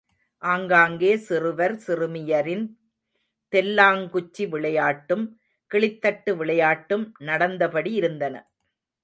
[0.43, 2.63] ஆங்காங்கே சிறுவர் சிறுமியரின்
[3.53, 5.25] தெல்லாங்குச்சி விளையாட்டும்,
[5.71, 8.35] கிளித்தட்டு விளையாட்டும் நடந்தபடி இருந்தன.